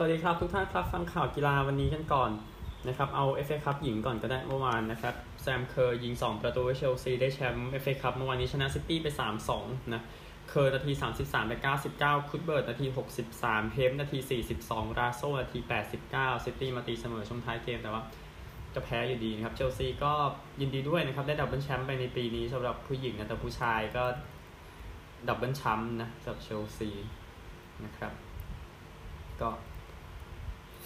[0.00, 2.30] สวัสดีครับทุกท่านครับฟังข่าวกีฬาวันนี้กันก่อน
[2.88, 9.06] นะครับเอา FA คัพหญิงก่อนก็ได้เมื่อวานนะครับแซมเคอร์ยิง 2 ประตูให้เชลซีได้แชมป์ FA คัพเมื่อวานนี้ชนะซิตี้ไป
[9.50, 10.02] 3-2 นะ
[10.48, 11.52] เคอร์นาที 33ไป
[11.94, 12.86] 99 คัธเบิร์ตนาที
[13.30, 14.18] 63เฮมป์นาที
[14.58, 15.58] 42 ราโซนาที
[16.02, 18.02] 89 ซิตี้มาตีเสมอช่วงท้ายเกมแต่ว่า
[18.74, 20.12] จะแพ้อยู่ดีนะครับเชลซีก็
[20.60, 24.04] ยินดีด้วยนะครับ ได้ดับเบิลแชมป์ไปในปีนี้สำหรับผู้หญิงนะแต่ผู้ชายก็
[25.28, 26.90] ดับเบิลแชมป์นะสำหรับเชลซี
[27.84, 28.12] นะครับ
[29.42, 29.50] ก็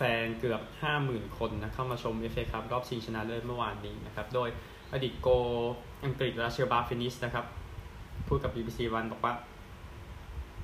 [0.02, 0.62] แฟนเกือบ
[1.00, 4.48] 50,000 คนนะเข้ามาชม FA ครับรอบชิงชนะเลิศเมื่อวานนี้นะครับ โดย
[4.92, 5.28] อดีตโกล
[6.04, 7.44] อังกฤษราเชลบราวน์ฟินนิสนะครับ
[8.28, 9.32] พูดกับ BBC One บอกว่า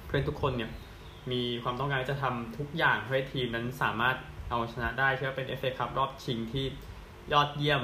[0.06, 0.70] เพื่อนทุกคนเนี่ย
[1.33, 4.16] มีความต้องการจะทำทุกอย่างให้ทีมนั้นสามารถ
[4.51, 6.66] เอาชนะได้เชื่อเป็น FA ครับรอบชิงที่
[7.33, 7.83] ยอดเยี่ยม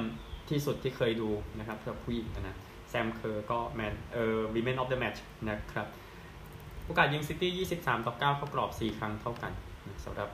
[0.51, 2.57] ที่สุดที่เคยดูนะครับสำหรับผู้หญิงนะ
[2.89, 5.87] แซมเคอร์ก็ Man เอ่อ Women of the Match นะครับ
[6.87, 9.53] โอกาสยิงซิตี้ 23 ต่อ 9 เข้ากรอบ 4 ครั้งเท่ากัน
[10.05, 10.29] สำหรับ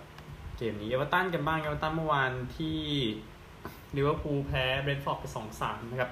[0.61, 2.79] เกมนี้เอเวอร์ตันกันบ้างเอเวอร์ตันเมื่อวานที่
[3.97, 5.25] ลิเวอร์พูลแพ้เบรนฟอร์ดไป
[5.59, 6.11] 2-3นะครับ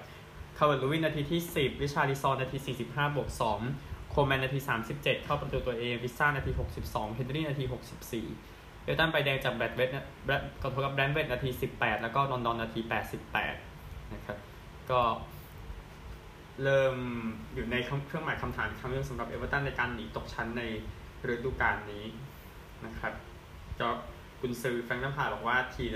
[0.58, 3.28] คัลเวิร์ตลูวินนาทีที่ 10 ริชาร์ลิซอนนาที 45 บวก
[3.70, 4.58] 2 โคแมนนาที
[4.92, 6.50] 37 เข้าประตูตัวเองวิสซ่านาที
[6.84, 7.64] 62 เฮนรี่นาที
[8.24, 9.90] 64 เอเวอร์ตันไปแดงจากแบรนธ์เวท
[10.26, 12.80] แบดกอทกับแบรนเวทนาที 18 แล้วก็ลอนดอนนาที
[13.46, 14.38] 88 นะครับ
[14.90, 15.00] ก็
[16.62, 16.96] เริ่ม
[17.54, 20.62] อยู่ในเครื่องหมายคำถามคำนึงสำหรับเอเวอร์ตันในการหนีตกชั้นใน
[21.32, 22.04] ฤดูกาลนี้
[22.86, 23.12] นะครับ
[23.80, 23.88] ก็
[24.40, 25.90] คุณซื้อแฟรงค์น้ำพาบอกว่าทีม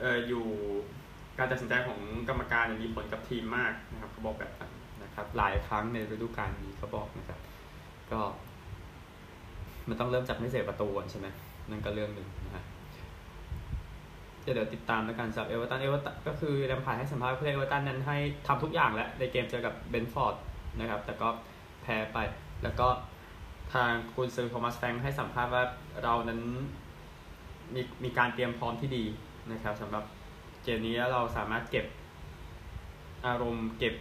[0.00, 0.44] เอออยู่
[1.38, 1.98] การตัดสินใจของ
[2.28, 7.38] กรรมการมีผลกับทีมมากนะครับเขาบอกแบบนั้นนะครับ หลายครั้งในฤดูกาลนี้เขาบอกนะครับ
[8.12, 8.20] ก็
[9.88, 11.26] มันต้องเริ่มจากไม่เสียประตูก่อนใช่ไหม
[11.70, 12.64] นั่นก็เรื่องหนึ่งนะฮะ
[14.42, 20.34] เดี๋ยวติดตามแล้วกันสำหรับเอเวอร์ตันเอเวอร์ตันก็คือแลมพาร์ดให้สัมภาษณ์เพื่อเอเวอร์ตันนั้นให้ทำทุกอย่างแล้วในเกมเจอกับเบรนฟอร์ด
[20.80, 21.28] นะครับ แต่ก็
[21.82, 22.18] แพ้ไป
[22.62, 22.88] แล้วก็
[23.74, 25.64] ทางกุนซือโทมัสแฟรงค์ให้สัมภาษณ์ว่า
[26.02, 26.40] เรานั้น
[27.74, 29.04] มีมีการเตรียมพร้อมที่ดี
[29.52, 30.04] นะครับสำหรับ
[30.64, 31.86] เกมนี้เราสามารถเก็บ
[33.26, 33.94] อารมณ์เก็บ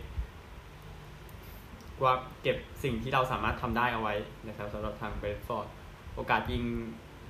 [2.03, 4.15] ว่าเก็บสิ่งที่เราสามารถทำได้เอาไว้
[4.47, 5.67] นะครับสำหรับทางเบรนฟอร์ด
[6.15, 6.63] โอกาสยิง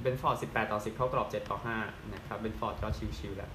[0.02, 2.88] เบรนฟอร์ด18 ต่อ 10 เข้ากรอบ 7 ต่อ 5 นะครับเบรนฟอร์ดก็
[3.20, 3.52] ชิวๆแล้ว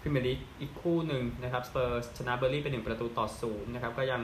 [0.00, 4.22] พรีเมียร์ลีกอีกคู่หนึ่งนะครับสเปอร์ชนะเบิร์นลี่ย์เป็น 1 ประตูต่อศูนย์นะครับ ก็ยัง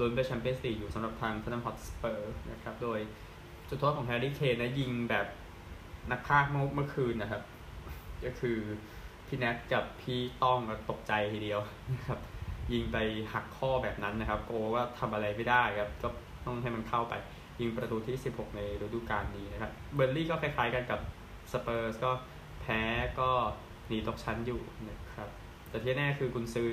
[0.00, 2.98] ลุ้นไปแชมเปี้ยนส์ลีกอยู่สำหรับทางท็อตแนมฮอตสเปอร์นะครับ โดย
[3.68, 5.26] จุดโทษของแฮร์รี่เคนนะยิงแบบ
[6.10, 7.42] นักพากย์เมื่อคืนนะครับ
[8.24, 8.58] ก็คือ
[9.26, 11.60] พี่แนทกับพี่ต้องก็ตกใจทีเดียว
[11.92, 12.20] นะครับ
[12.72, 12.96] ยิงไป
[13.32, 16.08] หักข้อแบบนั้นนะครับ โกลว่าทำอะไรไม่ได้ครับ ก็
[16.46, 17.14] ต้องให้มันเข้าไป
[17.60, 21.00] ยิงประตูที่ 16 ในฤดูกาลนี้นะครับ เบิร์นลี่ย์ก็คล้ายๆกันกับ
[21.52, 22.10] สเปอร์สก็
[22.60, 22.80] แพ้
[23.20, 23.30] ก็
[23.86, 25.28] หนีตกชั้นอยู่นะครับ
[25.68, 26.72] แต่ที่แน่คือกุนซือ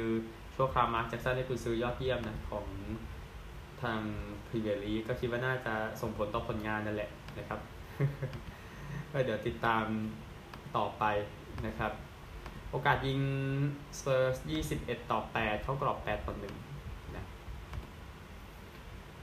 [0.55, 2.65] ชั่วคราวมาร์คแจ็คสันได้กุนซือยอดเยี่ยมนะของ
[3.81, 3.99] ทาง
[4.47, 7.59] พรีเมียร์ลีกก็คิดว่าน่าจะส่งผลต่อผลงานนั่นแหละนะครับ
[9.17, 9.85] ก็เดี๋ยวติดตาม
[10.77, 11.03] ต่อไป
[11.67, 11.91] นะครับ
[12.71, 13.21] โอกาสยิง
[13.97, 14.37] สเปอร์ส
[14.75, 17.25] 21 ต่อ 8 เข้ากรอบ 8 ต่อ1นะ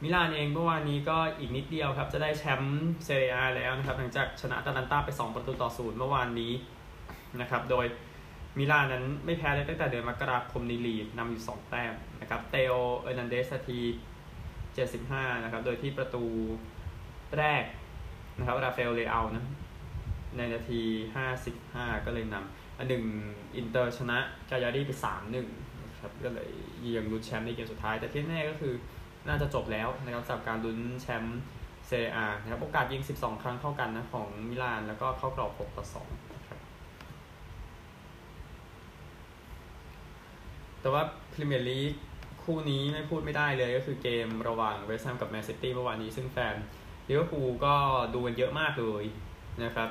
[0.02, 6.52] มิลานเองเมื่อวานนี้ก็อีกนิดเดียวครับ จะได้แชมป์เซเรียแล้วนะครับ หลังจากชนะอตาลันตาไป 2 ประตูต่อ0เมื่อวานนี้
[7.40, 7.86] นะครับ โดย
[8.58, 13.80] มิลานนั้นไม่แพ้เลยตั้งแต่เดือนมกราคมในลีกนำอยู่ 2 แต้มนะครับ เตโอ เอร์นันเดสนาที
[14.62, 16.24] 75 นะครับ โดยที่ประตู
[17.38, 17.64] แรก
[18.38, 19.44] นะครับ ราฟาเอลเลเอานะ
[20.36, 20.80] ในนาที
[21.42, 23.04] 55 ก็เลยนำอันหนึ่ง
[23.56, 24.18] อินเตอร์ชนะ
[24.50, 24.90] กาญารี่ไป
[25.32, 25.34] 3-1
[25.86, 26.48] นะครับก็เลย
[26.96, 28.74] ยังลุ้นแชมป์ในเกมสุดท้าย แต่ที่แน่ก็คือ
[29.28, 31.40] น่าจะจบแล้วนะครับสำหรับการลุ้นแชมป์
[31.86, 36.58] เซเรียนะครับโอกาสยิง 12 ครั้งเท่ากันนะของมิลานแล้วก็เข้ากรอบ 6 ต่อ 2 นะครับ
[40.80, 41.02] แต่ว่า
[41.32, 41.92] พรีเมียร์ลีก
[42.42, 46.54] คู่นี้ไม่พูดไม่ได้เลยก็คือเกมระหว่างเวสต์แฮมกับแมนซิตี้เมื่อวานนี้ซึ่งแฟน
[47.08, 47.74] ลิเวอร์พูลก็
[48.14, 49.04] ดูกันเยอะมากเลย
[49.64, 49.88] นะครับ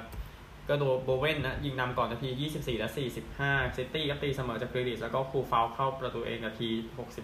[0.70, 2.90] ก็ดูโบเวนนะยิงนำก่อนนาที 24 และ
[3.32, 6.70] 45 ซิตี้ก็ตีเสมอจากกรีลิชแล้วก็คูฟาวเข้าประตูเองนาที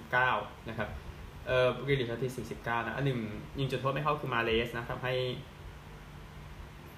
[0.05, 0.89] 69 นะครับ
[1.47, 2.28] เอ่อกรีลิชนาที
[2.59, 3.19] 49 นะอันหนึ่ง
[3.59, 5.14] ยิงจุดโทษไม่เข้าคือมาห์เรซนะทำให้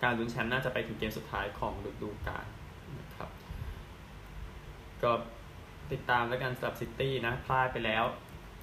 [0.03, 2.45] การลุ้นแชมป์น่าจะไปถึงเกมสุดท้ายของฤดูกาล
[2.99, 3.29] นะครับ
[5.03, 5.11] ก็
[5.91, 8.03] ติดตามแล้วกันสำหรับซิตี้นะพลาดไปแล้ว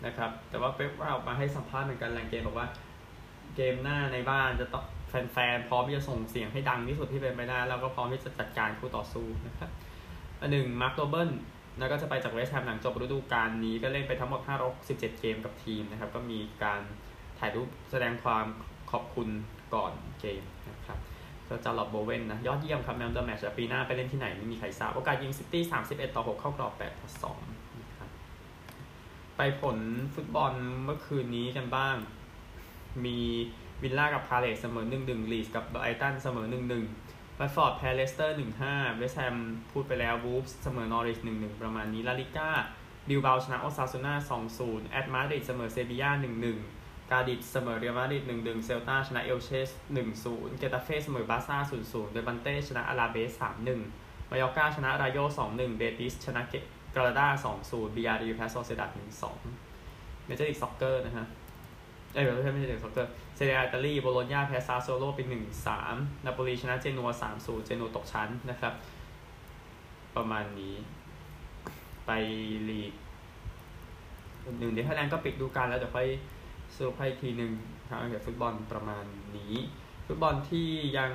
[0.07, 2.69] นะครับ แต่ว่าเป๊ปว่าออกมาให้สัมภาษณ์เหมือนกันหลังเกมบอกว่า
[3.57, 9.71] เกมหน้าในบ้านจะต้อง แฟนๆพร้อมที่จะส่งเสียงให้ดังที่สุดที่เป็นไปได้แล้วก็พร้อมที่จะจัดการคู่ต่อสู้นะครับ
[10.41, 11.31] อันหนึ่งมาร์คโดเบิล
[11.79, 14.41] แล้วก็จะไปจากเวสต์แฮมหลังจบฤดูกาลนี้ก็เล่นไปทั้งหมด
[14.81, 16.81] 517 เกมกับทีมนะครับก็มีการ
[17.39, 18.47] ถ่ายรูปแสดงความ
[18.91, 19.29] ขอบคุณ
[19.75, 20.99] ก่อนเกมนะครับ
[21.49, 28.11] ก็จาร์ร็อดโบเวนนะยอดเยี่ยมครับ Man of the Match ปีหน้าไปเล่นที่ไหนไม่มีใครทราบโอกาสยิงซิตี้31 ต่อ 6 เข้ากรอบ8ต่อ2นะครับ
[29.37, 29.77] ไปผล
[30.15, 30.53] ฟุตบอล
[30.85, 31.97] เมื่อคืนนี้กันบ้าง
[33.05, 33.19] มี
[33.83, 36.47] วิลล่ากับพาเลสเสมอ 1-1ลีดส์กับไบรตันเสมอ
[36.93, 39.37] 1-1วัตฟอร์ดแพ้เลสเตอร์หนึ่งห้าเวสแฮม
[39.73, 42.51] พูดไปแล้ววูฟส์เสมอนอริชหนึ่งหนึ่งประมาณนี้ ลาลิก้า
[43.09, 46.59] บิลเบาชนะโอซาซูน่าสองศูนย์แอตมาดริดเสมอเซบีย่าหนึ่งหนึ่ง
[47.11, 53.81] กาดิซเสมอเรียลมาดริดหนึ่งหนึ่งเซลตาชนะเอลเชสหนึ่งศูนย์เกตาเฟ่เสมอบาซ่าศูนย์ศูนย์เลบันเต้ชนะอาราเบสสามหนึ่ง
[54.31, 59.39] มายอกาชนะรายโยสองหนึ่งเบติสชนะกรานาดาสองศูนย์บียาร์เรอัลแพ้โซเซียดาดหนึ่งสอง
[60.27, 61.27] เมเจอร์ลีกซ็อกเกอร์นะฮะ
[62.13, 65.95] เอ้ยไม่ใช่ไม่ใช่เด็กซ็อกเกอร์เซเรียอิตาลีโบโลญญาแพ้ซาโซโลเป็นหนึ่งสาม
[66.25, 68.75] นาโปลีชนะเจนัวสามศูนย์เจนัวตกชั้นนะครับ
[70.17, 70.75] ประมาณนี้
[72.07, 72.11] ไป
[72.69, 72.93] ลีก
[74.59, 76.09] หนึ่งเนเธอร์แลนด์ก็ปิดฤดูกาลแล้วเดี๋ยวค่อย
[76.75, 77.53] สรุปให้ทีหนึ่ง
[77.89, 79.05] ทางเกี่ยวกับฟุตบอลประมาณ
[79.37, 79.55] นี้
[80.07, 80.69] ฟุตบอลที่
[80.99, 81.13] ยัง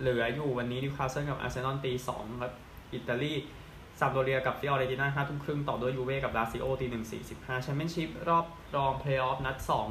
[0.00, 2.54] เหลืออยู่วันนี้นิวคาสเซิลกับอาร์เซนอลตีสองครับ
[2.94, 3.32] อิตาลี
[3.98, 8.46] ซามพ์โดเรียกับฟิออเรนติน่าห้าทุ่มครึ่งต่อด้วยยูเว่กับลาซิโอตีหนึ่งสี่สิบห้าแชมเปี้ยนชิพรอบ
[8.76, 9.88] รองเพลย์ออฟนัดสอง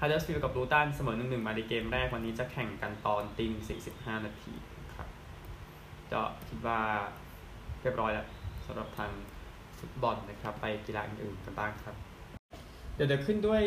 [0.00, 4.54] ฮัตเดอร์สฟิลด์กับลูตันเสมอหนึ่งหนึ่งมาในเกมแรกวันนี้จะแข่งกันตอนตีหนึ่งสี่สิบห้านาที
[4.96, 5.08] ครับ
[6.12, 6.80] ก็คิดว่า
[7.82, 8.26] เรียบร้อยแล้ว
[8.66, 9.10] สำหรับทาง
[9.78, 11.94] ฟุตบอลนะครับไปกีฬาอื่นๆกันบ้างครับ
[12.94, 13.64] เดี๋ยวเดี๋ยวขึ้นด้วย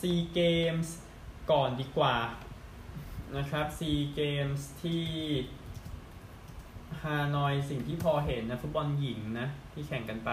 [0.00, 0.40] ซีเก
[0.72, 0.96] มส์
[1.50, 2.16] ก่อนดีกว่า
[3.36, 5.04] นะครับซีเกมส์ที่
[7.02, 10.30] ฮานอยสิ่งที่พอเห็นนะฟุตบอลหญิงนะ ที่แข่งกันไป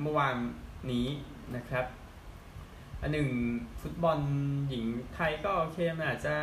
[0.00, 0.36] เมื่อวาน
[0.92, 1.06] นี้
[1.56, 1.86] นะครับ
[3.00, 3.30] อันหนึ่ง
[3.82, 4.18] ฟุตบอล
[4.68, 6.34] หญิงไทยก็โอเคมันอาจจะ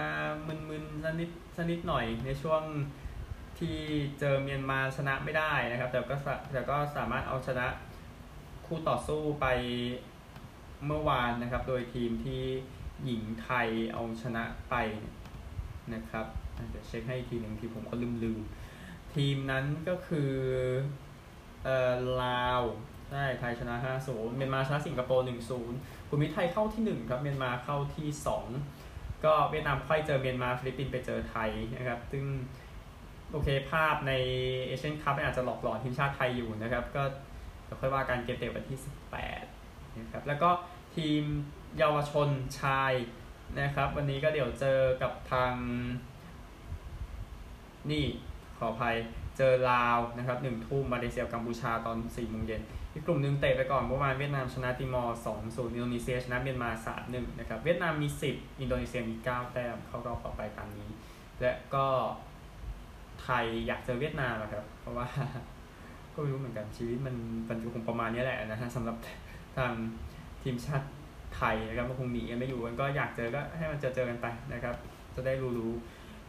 [0.47, 2.63] มึนๆสนิดสนิดหน่อยในช่วง
[3.59, 3.77] ที่
[4.19, 6.15] เจอเมียนมาชนะไม่ได้นะครับ แต่ก็
[6.51, 7.67] แต่ก็สามารถเอาชนะ
[8.65, 9.47] คู่ต่อสู้ไป
[10.85, 12.43] เมื่อวานนะครับ โดยทีมที่
[13.05, 14.75] หญิงไทยเอาชนะไป
[15.93, 16.25] นะครับ
[16.69, 18.39] เดี๋ยวเช็คให้ทีหนึ่งที่ผมก็ลืมลืม
[19.15, 20.31] ทีมนั้นก็คือ
[21.63, 21.93] เอ่อ
[22.23, 22.61] ลาว
[23.09, 25.29] ใช่ไทยชนะ5 0เมียนมาชนะสิงคโปร์1
[25.69, 28.09] 0ทีมไทยเข้าที่ 1 ครับเมียนมาเข้าที่
[28.67, 32.25] 2 ก็เวียดนามค่อยเจอเมียนมาฟิลิปปินส์ไปเจอไทยนะครับ ซึ่ง
[33.31, 34.13] โอเคภาพใน
[34.65, 37.03] เอเชียนคัพอาจจะหลอกหลอนทีมชาติไทยอยู่นะครับ ก็
[37.65, 38.79] เดี๋ยวค่อยว่ากันเกมเตะวันที่
[39.37, 40.49] 18นะครับแล้วก็
[40.95, 41.23] ทีม
[41.77, 42.29] เยาวชน
[42.59, 42.93] ชาย
[43.61, 45.53] นะครับ วันนี้ก็เดี๋ยวเจอกับทาง
[47.91, 48.03] นี่
[48.57, 48.95] ขออภัย
[49.37, 52.61] เจอลาวนะครับหนึ่งทุ่มมาเลเซียกัมพูชาตอน4ี่โมงเย็น
[52.93, 60.89] อีกกลุ่มหนึ่งเตะไปก่อนเมื่อวานเวียดนามชนะติมอร์2 0อินโดนีเซียชนะเมียนมา3 1นะครับเวียดนามมี 10 อินโดนีเซียมี 9 แต้มเข้ารอบต่อไปตามนี้
[61.41, 61.85] และก็
[63.21, 65.07] ไทยอยากเจอเวียดนามครับ เพราะว่า
[66.13, 67.15] ก็ไม่รู้เหมือนกันชีวิตมัน
[67.49, 68.97] มันคงประมาณนี้แหละนะฮะสำหรับ
[69.57, 69.71] ทาง
[70.43, 70.87] ทีมชาติ
[71.35, 74.75] ไทยนะครับมันคงหนีกันไม่อยู่กันก็อยากเจอก็ให้มันเจอเจอกันไปนะครับ
[75.15, 75.73] จะได้รู้รู้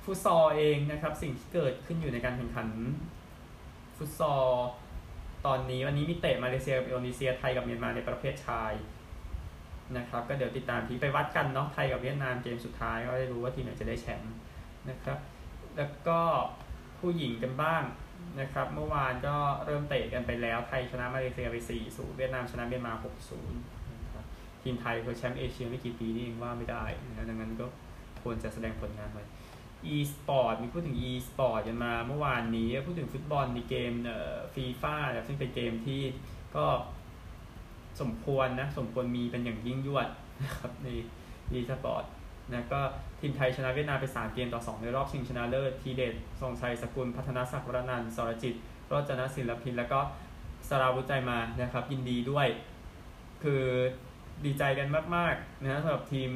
[0.04, 2.68] ฟุตซอลเองนะครับ สิ่งที่เกิดขึ้นอยู่ในการแข่งขัน
[3.96, 4.46] ฟุตซอล
[5.46, 8.72] ตอนนี้วันนี้มีเตะมาเลเซียกับอินโดนีเซียไทยกับเมียนมาในประเภทชาย
[9.96, 14.34] นะครับ ก็เดี๋ยวติดตามทีไปวัดกันเนาะไทยกับเวียดนามเกมสุดท้ายก็ได้รู้ว่าทีมไหนจะได้แชมป์
[14.90, 15.18] นะครับ
[15.76, 16.20] แล้วก็
[16.98, 17.82] ผู้หญิงกันบ้าง
[18.40, 23.50] นะครับ เมื่อวานก็เริ่มเตะกันไปแล้วไทยชนะมาเลเซียไป4 0เวียดนามชนะเมียนมา 6 0
[24.02, 24.24] นะครับ
[24.62, 26.84] ทีมไทยเคยแชมป์เอเชียไม่กี่ปีนี่เองว่าไม่ได้
[27.16, 27.66] นะดังนั้นก็
[28.22, 29.24] ควรจะแสดงผลงานไว้
[29.94, 34.96] e-sport มีพูดถึง e-sport กันมาเมื่อวานนี้ พูดถึงฟุตบอลในเกมเอ่อฟีฟ่า
[35.26, 36.02] ซึ่งเป็นเกมที่
[36.56, 36.66] ก็
[38.00, 40.08] สมควรนะ สมควรมีเป็นอย่างยิ่งยวด
[40.42, 40.88] นะครับใน
[41.56, 42.04] e-sport
[42.52, 42.80] นะก็
[43.20, 48.54] ทีมไทยชนะเวียดนามไป 3 เกมต่อ 2 ในรอบชิงชนะเลิศทีเด็ดทรงชัยสกุล พัฒนศักดิ์วรนันท์สรจิต
[48.92, 50.00] รจนศิลปิน แล้วก็
[50.68, 52.48] สราวุธใจมานะครับ ยินดีด้วย
[53.42, 53.64] คือ
[54.44, 56.30] ดีใจกันมาก ๆ นะสำหรับทีม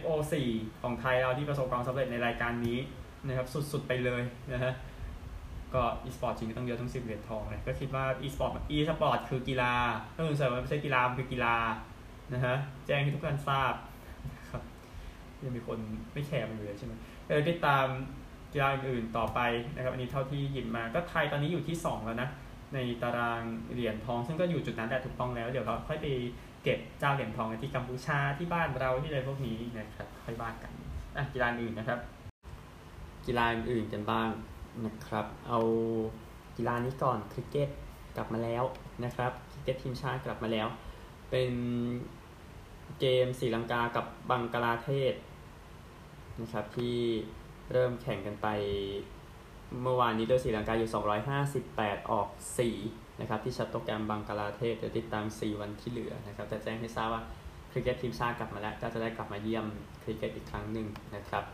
[0.00, 0.34] FO4
[0.82, 2.78] ของไทยเราที่ประสบความสำเร็จในรายการนี้
[3.26, 4.72] นะครับสุดๆไปเลยนะฮะ
[5.74, 9.74] ก็ e-sport จริงต้องเยอะทั้ง10เหรียญทองเลยก็คิดว่า e-sport e-sport คือกีฬา
[10.14, 11.56] ถ้าคุณเสริมไม่ใช่กีฬามันคือกีฬา
[12.34, 13.74] นะฮะแจ้งให้ทุกท่านทราบ
[14.50, 14.62] ครับ
[15.44, 15.78] ยังมีคน
[16.12, 16.92] ไม่แคร์มันอยู่เลยใช่ไหม
[17.28, 17.84] เออติดตาม
[18.52, 19.40] กีฬาอื่นๆต่อไป
[19.74, 22.28] นะครับอันนี้เท่าที่หยิบมาก็ไทยตอนนี้อยู่ที่ 2 แล้วนะ
[22.74, 23.42] ในตาราง
[23.72, 26.06] เหรียญทอง ซึ่งก็อยู่จุดนั้นแต่ถูกต้องแล้ว เดี๋ยวเราค่อยไป
[26.62, 30.72] เก็บเจ้าเหรียญทองที่กัมพูชาที่บ้านเราที่อะไรพวกนี้นะครับค่อยว่ากัน
[31.16, 31.98] อะกีฬาอื่นนะครับ
[33.26, 34.28] กีฬาอื่นกันบ้าง
[34.86, 35.58] นะครับ เอา
[36.56, 37.68] กีฬานี้ก่อนคริกเก็ต
[38.16, 38.64] กลับมาแล้ว
[39.04, 40.68] นะครับคริกเก็ตทีมชาติกลับมาแล้ว
[41.30, 41.52] เป็น
[43.00, 45.14] เกมศรีลังกากับบังกลาเทศ
[46.40, 46.96] นะครับที่
[47.72, 48.46] เริ่มแข่งกันไป
[49.82, 50.90] เมื่อวานนี้โดยศรีลังกาอยู่
[51.50, 57.22] 258 ออก 4 นะครับที่จัตโตแกรมบังกลาเทศเดี๋ยวติดตาม 4 วันที่เหลือนะครับแต่แจ้งให้ทราบว่า
[57.70, 59.66] คริกเก็ตทีมชาติกลับมาแล้วก็จะได้กลับมาเยี่ยม
[60.02, 61.44] คริกเก็ตอีกครั้งหนึ่งนะครับ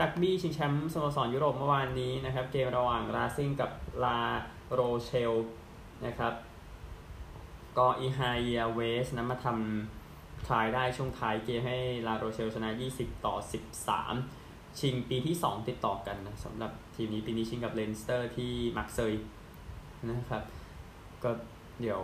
[0.00, 3.70] รักบี้ชิงแชมป์สโมสรยุโรปเมื่อวานนี้นะครับเกมระหว่างราซิงกับ
[4.04, 4.20] ลา
[4.72, 5.32] โรเชล
[6.06, 6.34] นะครับ
[7.78, 8.20] ก็อีไฮอา
[8.74, 13.34] เวสต์นะมาทำ try ได้ช่วงท้ายเกมให้ลาโรเชลชนะ 20 ต่อ
[14.06, 19.12] 13 ชิงปีที่ 2 ติดต่อกันนะสำหรับทีมนี้ปีนี้ชิงกับเลนสเตอร์ที่มาร์กเซย
[20.10, 20.42] นะครับ
[21.24, 21.30] ก็
[21.80, 22.00] เดี๋ยว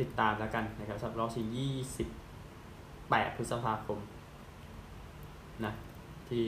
[0.00, 1.46] ติดตามแล้วกันนะครับสำหรับรอบชิง
[2.40, 3.98] 28 พฤษภาคม
[5.64, 5.72] นะ
[6.28, 6.44] ที่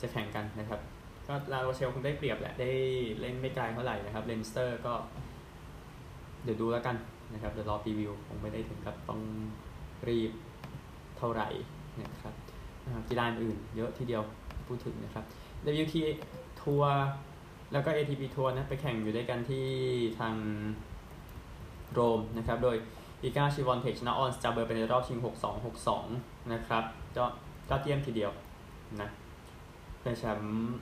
[0.00, 0.80] จะแข่งกันนะครับ
[1.28, 2.70] ก็ลาโรเชลคงได้เปรียบแหละ ได้
[3.20, 4.94] เล่นไม่ไกลเท่าไหร่นะครับเลนสเตอร์ก็
[6.44, 6.96] เดี๋ยวดูแล้วกัน
[7.32, 9.20] นะครับเดี๋ยวรอ preview คงไม่ได้ถึงกับต้อง
[10.08, 10.32] รีบ
[11.18, 11.48] เท่าไหร่
[12.02, 12.34] นะครับ
[13.08, 14.22] กีฬาอื่นเยอะทีเดียว
[14.66, 15.24] พูดถึงนะครับ
[15.82, 15.94] WT
[16.62, 16.94] ทัวร์
[17.72, 19.66] แล้วก็ ATP ทัวร์นะไปแข่งอยู่ด้วยกันที่
[20.18, 20.34] ทาง
[21.92, 22.76] โรมนะครับโดย
[23.22, 25.18] อีกาชิวอนเทคชนะออนสจาเบอร์เป็นในรอบชิง
[25.84, 26.84] 6-2-6-2 นะครับ
[27.16, 27.24] ก็
[27.68, 28.30] ก็เทียมทีเดียว
[29.00, 29.08] นะ
[30.02, 30.74] ได้แชมป์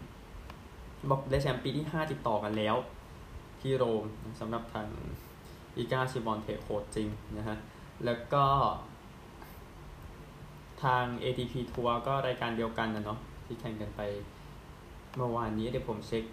[1.11, 2.77] บอกได้แชมป์ปีที่ 5 ติดต่อกันแล้ว
[3.61, 4.05] ที่โรม
[4.41, 4.87] สำหรับทาง
[5.77, 7.57] อีกาชิบอนเทโคจริงนะฮะ
[8.05, 8.45] แล้วก็
[10.83, 14.01] ทาง ATP ทัวร์ก็รายการเดียวกันนะเนาะที่แข่งกันไป
[15.17, 16.25] เมื่อวานนี้เดี๋ยวผมเช็ค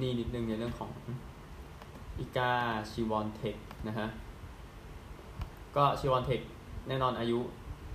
[0.00, 0.90] นี่นิดนึงในเรื่องของ
[2.18, 2.52] อีกา
[2.90, 3.56] ชิวอนเทค
[3.88, 4.06] นะฮะ
[5.76, 6.40] ก็ชิวอนเทค
[6.88, 7.38] แน่นอนอายุ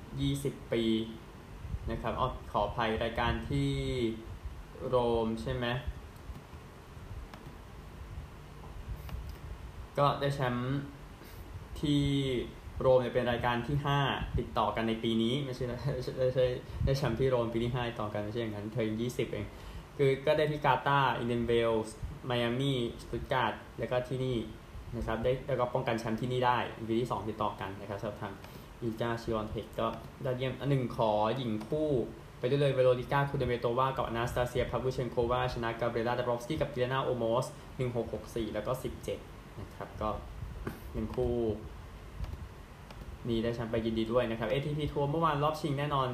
[0.07, 0.83] 20 ปี
[1.91, 3.71] นะครับอ๋อขออภัยรายการที่
[4.87, 5.65] โรมใช่ไหม
[9.97, 10.77] ก็ได้แชมป์
[11.79, 12.03] ที่
[12.79, 13.77] โรมเป็นรายการที่
[14.07, 16.03] 5 ติดต่อกันในปีนี้ ไม่ใช่ไม่
[16.35, 16.45] ใช่
[16.85, 19.45] ได้แชมป์ที่โรมปีที่5ต่อกันไม่ใช่อย่างนั้นเธอยี่สิบเอง
[19.97, 24.37] คือก็ได้ที่กาตาร์อินเดนเวลส์ไมอามี่สตุตการ์ดแล้วก็ที่นี่
[24.97, 26.57] นะครับได้แล้วก็ป้องกันแชมป์ที่นี่ได้
[26.89, 28.33] ปีที่ 2 ติดต่อกันนะครับสำหรับทาง
[28.81, 29.87] อีกาชิออนเทคก็
[30.25, 31.89] ยอดเยี่ยมอันหนึ่งขอหญิงคู่
[32.39, 37.45] ไปได้เลยเวโรดิก้าคูเดเมโตวากับอนาสตาเซียพาบูเชนโควาชนะกาเบรียลาดารอฟสกี้กับกิเลนาโอโมส
[37.99, 38.71] 1664 แล้วก็
[39.15, 40.09] 17 นะครับ ก็
[40.93, 41.33] เป็นคู่
[43.27, 46.07] นี่ได้แชมป์ไปยินดีด้วยนะครับ ATP ทัวร์เมื่อวานรอบชิงแน่นอน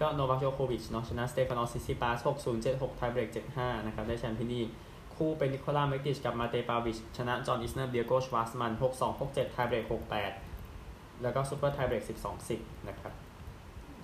[0.00, 3.28] ก็โนวัคโจโควิชเนาะชนะสเตฟานอสซิซิปาส6 0 7 6ไทเบรก
[3.58, 4.62] 7-5 นะครับ ได้แชมป์ที่นี่
[5.18, 9.84] คู่เป็นนิโคล่าเมกติชกับมาเตปาวิช ชนะจอห์นอิสเนอร์ดิเอโกชวาตซ์มัน 6 2 6 7ไทเบรก
[10.54, 13.12] 6-8 แล้วก็ซูเปอร์ไทเบรก12 10 นะครับ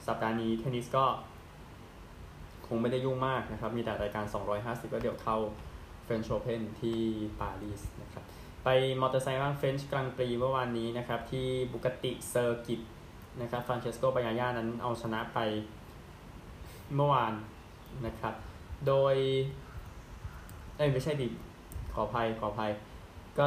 [0.07, 1.05] สัปดาห์นี้เทนนิสก็
[2.67, 4.25] คงไม่ได้ยุ่งมากนะครับ มีแต่รายการ
[4.59, 5.37] 250 ก็เดี๋ยวเข้า
[6.05, 7.01] เฟรนช์โอเพนที่
[7.41, 8.25] ปารีสนะครับ
[8.65, 8.69] ไป
[9.01, 12.81] มอเตอร์ไซค์บ้างเฟรนช์กรังด์ปรีซ์เมื่อวานนี้นะครับ ที่บุกติเซอร์กิต
[13.41, 15.39] นะครับฟรานเชสโกปายาย่านั้นเอาชนะไป
[16.95, 17.35] เมื่อวาน
[18.07, 18.35] นะครับ
[18.87, 19.17] โดย
[20.77, 21.29] เอ้ยไม่ใช่ดิ
[21.95, 22.71] ขออภัยขออภัย
[23.39, 23.45] ก็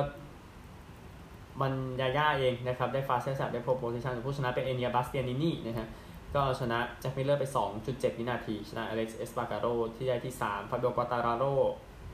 [1.61, 5.87] มันยาย่าเองนะครับ ได้ฟาสเซสได้โปรโพซิชันผู้ชนะเป็นเอเนียบาสเตียนินี่นะฮะ
[6.35, 7.45] ก็ชนะแจ็คมิลเลอร์ไป
[7.81, 9.65] 2.7 วินาที ชนะอเล็กซ์เอสปาการโร
[9.95, 11.45] ที่ได้ที่ 3 ฟาโดกาตาราโร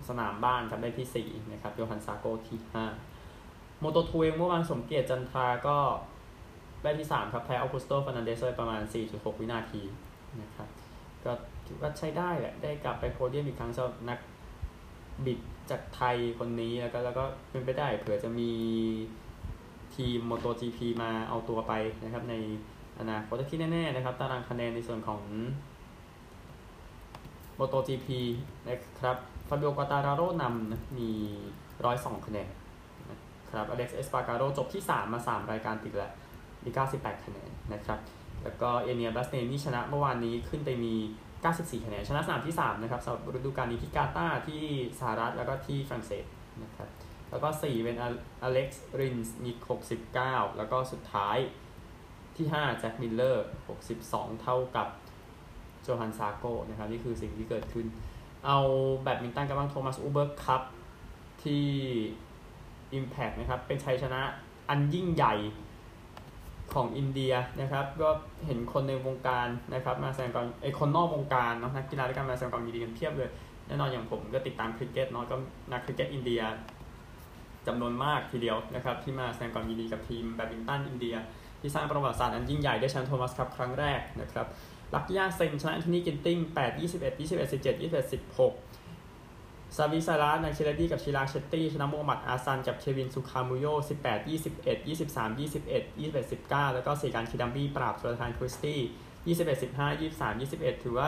[0.09, 2.59] สนามบ้านครับได้ที่ 4 นะครับโยฮันซาโกที่
[3.19, 5.77] 5 โมโตทูเองเมื่อวานสมเกียรติจันทราก็
[6.83, 9.81] ได้ที่ 3 ครับแพ้อัลกุสโตฟานันเดสไปประมาณ 4.6 วินาที
[10.41, 10.69] นะครับ
[11.25, 11.31] ก็
[11.67, 14.19] ถือว่าใช้ได้แหละ ได้กลับไปโพเดียมอีกครั้งสำหรับนัก
[15.25, 15.39] บิด
[15.69, 18.51] จากไทยคนนี้แล้วก็แล้วก็เป็นไปได้เผื่อจะมี
[19.95, 22.35] ทีม MotoGP มาเอาตัวไปนะครับใน
[22.99, 25.21] อนาคตที่แน่ๆนะครับตารางคะแนนในส่วนของ
[27.59, 28.07] MotoGP
[28.67, 29.17] นะครับ
[29.47, 31.09] ฟาบิโอกาตาราโรนำนะมี
[31.67, 32.49] 102 คะแนน
[33.09, 33.17] นะ
[33.49, 36.11] ครับอเล็กซ์เอสปาการโรจบที่ 3 มา 3 รายการติดแล้ว
[36.63, 37.99] มี 98 คะแนนนะครับ
[38.43, 40.95] แล้วก็เอเนียบาสเตียนินี่ชนะเมื่อวานนี้ขึ้นไปมี
[41.43, 44.63] 94 คะแนน ชนะสนามที่ 3 นะครับสำหรับฤดูกาลนี้ที่กาตาร์ที่
[44.99, 46.25] สหรัฐแล้วก็ที่ฝรั่งเศส
[46.63, 46.89] นะครับ
[47.29, 47.97] แล้วก็ 4 เป็น
[48.43, 49.51] อเล็กซ์รินส์มี
[50.03, 51.37] 69 แล้วก็สุดท้าย
[52.37, 53.47] ที่ 5 แจ็คมิลเลอร์
[53.93, 54.87] 62 เท่ากับ
[55.81, 57.85] โจฮันซาโกนะครับ นี่คือสิ่งที่เกิดขึ้น
[58.45, 58.59] เอา
[58.99, 60.61] แบดมินตันกันบ้างโทมัสอูเบอร์คัพ
[61.43, 61.65] ที่
[62.97, 64.21] Impact นะครับ เป็นชัยชนะ
[64.69, 65.35] อันยิ่งใหญ่
[66.73, 68.09] ของอินเดียนะครับก็
[68.45, 73.29] เห็นคนในวงการนะครับมาแสดงความไอคนนอกวงการเนาะนักกีฬาด้วยกันมาแสดงความยินดีกันเพียบเลย
[73.67, 75.35] แน่นอนอย่างผมก็ติดตามคริกเก็ตเนาะก็
[75.71, 76.41] นักคริกเก็ตอินเดีย
[77.67, 81.15] จำนวนมากทีเดียวนะครับที่มาแสดงความยินดีกับทีมแบดมินตันอินเดีย
[81.61, 84.47] ที่สร้างประวัติศาสตร์อันยิ่งใหญ่ได้แชมป์โทมัสคัพครั้งแรกนะครับ
[84.93, 88.82] ลักกี้ยาเซนชนะแอนโทนีกินติ้ง8 21 21 17 21 16
[89.77, 93.65] ซาวิซาระนาเชลดี้กับชิราเชตตี้ชนะโมฮัมหมัดอาซันกับเควินซูคามุโย
[94.03, 98.79] 18 21 23 21 21 19 แล้วก็ศรีกานต์คิดัมบี้ปราบสุลทานคริสตี้
[99.25, 100.41] 21 15 23
[100.77, 101.07] 21 ถือว่า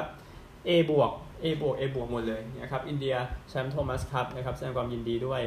[0.68, 1.12] A บวก
[1.44, 3.16] A บวก A บวกหมดเลยนะครับอินเดีย
[3.50, 5.42] แชมป์โทมัสคัพนะครับแสดงความยินดีด้วย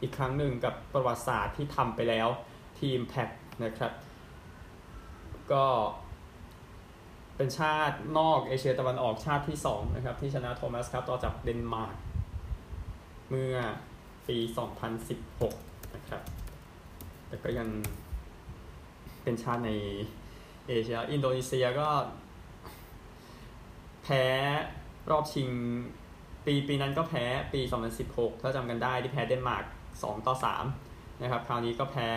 [0.00, 2.28] อีกครั้งหนึ่งกับประวัติศาสตร์ที่ทำไปแล้ว
[2.80, 3.28] ทีมแบด
[3.64, 3.92] นะครับ
[5.52, 5.64] ก็
[7.38, 11.96] เป็นชาตินอกเอเชียตะวันออกชาติที่2นะครับที่ชนะโทมัสคัพต่อจากเดนมาร์ก
[13.30, 13.56] เมื่อ
[14.28, 14.38] ปี
[15.16, 16.22] 2016 นะครับ
[17.28, 17.68] แต่ก็ยัง
[19.22, 19.70] เป็นชาติใน
[20.68, 21.88] เอเชีย อินโดนีเซียก็
[24.02, 24.24] แพ้
[25.10, 25.50] รอบชิง
[26.46, 27.60] ปีปีนั้นก็แพ้ปี
[28.02, 29.64] 2016 ถ้าจำกันได้ที่แพ้เดนมาร์ก
[29.96, 30.34] 2 ต่อ
[30.78, 32.08] 3 นะครับ คราวนี้ก็แพ้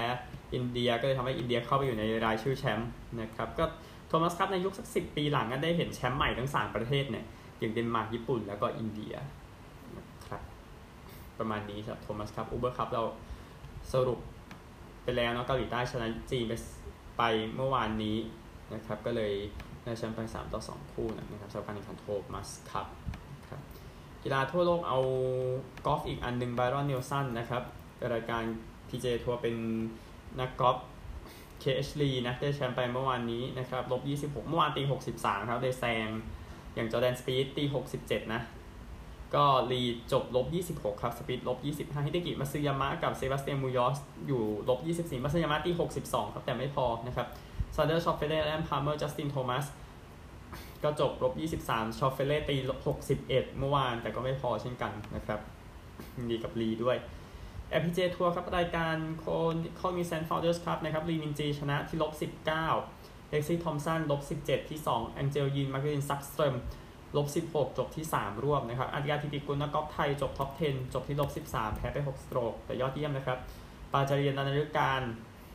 [0.54, 2.90] อินเดียก็เลยทำให้อินเดียเข้าไปอยู่ในรายชื่อแชมป์
[3.22, 3.66] นะครับ ก็
[4.12, 7.26] โทมัสคัพในยุคสักสิบปีหลังก็ได้เห็นแชมป์ใหม่ทั้ง 3 ประเทศเนี่ย
[7.60, 9.14] อย่างเดนมาร์กญี่ปุ่นแล้วก็อินเดีย
[9.98, 10.42] นะครับ
[11.40, 13.04] ประมาณนี้ครับโทมัสคัพอูเบอร์คัพเรา
[13.94, 14.20] สรุป
[15.04, 16.54] ไปแล้วเนาะเกาหลีใต้ชนะจีนไป
[17.18, 17.24] ไป
[17.56, 18.18] เมื่อวานนี้
[18.74, 19.34] นะครับก็เลย
[19.84, 22.88] ได้แชมป์ไป 3 ต่อ 2 คู่นะครับสำหรับการแข่งขันโทมัสคัพ
[23.50, 23.62] ครับ
[24.24, 25.00] กีฬาทั่วโลกเอา
[25.86, 27.64] กอล์ฟอีกอันหนึ่งไบรอนเนลสันนะครับ
[28.14, 28.44] รายการ
[28.90, 29.56] PJ ทัวร์เป็น
[30.40, 30.78] นักกอล์ฟ
[31.62, 34.02] KH Lee นะได้แชมป์ไปเมื่อวานนี้นะครับลบ
[34.34, 34.84] 26 เมื่อวานตี
[35.16, 36.08] 63 ครับได้แซง
[36.76, 37.64] อย่างจอแดนสปีดตี
[37.98, 38.42] 67 นะ
[39.36, 45.72] ก็ลีจบลบ26 ครับสปีดลบ25ฮิเดกิมาซึยามะกับเซบาสเตียนมูยอสอยู่ลบ24มาซึยามะตี
[46.04, 47.28] 62 ครับแต่ไม่พอนะครับ
[47.76, 49.66] ซานเดอร์ชอฟเฟเล่ไรอันพาล์มเมอร์จัสตินโทมัส
[50.84, 51.34] ก็จบลบ
[51.68, 52.56] 23ชอฟเฟเล่ตี
[53.08, 55.40] 61 เมื่อวานแต่ก็ไม่พอเช่นกันนะครับ
[56.30, 56.98] ดีกับลีด้วย
[57.80, 62.12] LPG ทัวร์ครับรายการ Cognizant Founders ครับนะครับลีมินจีชนะที่ลบ
[62.46, 62.46] 19
[63.30, 66.56] เล็กซี่ทอมสันลบ17 ที่ 2 แองเจลยินมาร์กินซักสเตรม
[67.18, 73.38] ลบ16 จบที่ 3รวมนะครับอาฒยาฐิติกุลนักกอล์ฟไทยจบ top 10 จบที่ลบ13 แพ้ไป 6 stroke แต่ยอดเยี่ยมนะครับ
[73.92, 75.02] ปาจารียนนันฤการ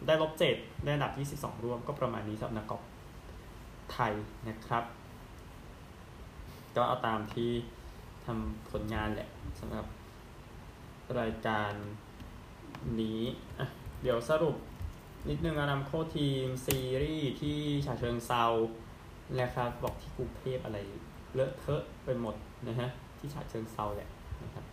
[0.07, 1.13] ได้ลบ7ได้อันดับ
[1.57, 2.83] 22รวมก็ประมาณนี้สำหรับนักกอล์ฟ
[3.93, 4.13] ไทย
[4.49, 4.85] นะครับ
[6.77, 7.51] ก็เอาตามที่
[8.25, 9.29] ทำผลงานแหละ
[9.61, 9.87] สำหรับ
[11.21, 11.73] รายการ
[13.01, 13.21] นี้
[14.03, 14.57] เดี๋ยวสรุป
[15.29, 18.45] นิดนึงอานำโคทีมซีรีส์ที่ฉาเชิงเซา
[19.41, 20.79] นะครับบอกที่กรุงเทพอะไร
[21.35, 22.35] เลอะเทอะไปหมด
[22.69, 24.09] นะฮะที่ฉาเชิงเซาแหละ
[24.43, 24.65] นะครับ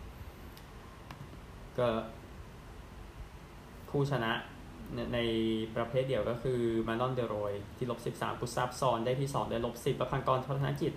[1.78, 1.88] ก็
[3.90, 4.32] ผู้ชนะ
[5.14, 5.18] ใน
[5.76, 10.92] ประเภทเดียวก็คือมานอนเดโรยที่ลบ13กุซับซอนได้ที่ 2 ได้ลบ10ประพันกรพัฒนกิจ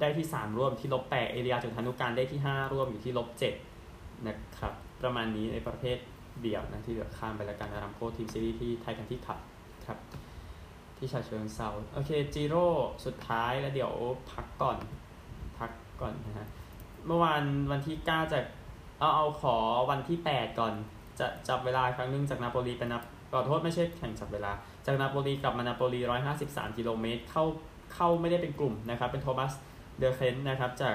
[0.00, 3.28] ได้ที่ 3 ร่วมที่ลบ8เอเรียจุนธนุการได้ที่ 5 ร่วมอยู่ที่ลบ
[3.78, 5.98] 7นะครับ ประมาณนี้ในประเภท
[6.42, 9.38] เดี่ยวนะที่เหลือข้ามไปแล้วกันนะครับโคทีมซีรีส์ที่ไทยกันที่ขับ
[9.86, 9.98] ครับ
[10.98, 12.66] ที่ชาเชิงเซาโอเคจีโร่
[13.04, 13.92] สุดท้ายแล้วเดี๋ยว
[14.32, 14.78] พักก่อน
[15.58, 16.46] พักก่อนนะฮะ
[17.06, 18.44] เมื่อวานวันที่ 9 จาก
[18.98, 19.56] เอาเอาขอ
[19.90, 20.72] วันที่ 8 ก่อน
[21.20, 24.52] จะจับเวลาครั้งนึงจากนาโปลีเป็นนับขอโทษไม่ใช่แข่งจับเวลา
[24.86, 26.00] จากนาโปลีกลับมานาโปลี
[26.38, 27.44] 153กิโลเมตรเข้า
[27.94, 29.52] เข้าไม่ได้เป็นกลุ่มนะครับ เป็นโทมัส
[29.98, 30.94] เดอเคนนะครับจาก